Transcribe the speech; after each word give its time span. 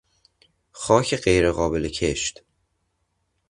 خاک 0.71 1.15
غیرقابل 1.15 1.87
کشت 1.89 2.43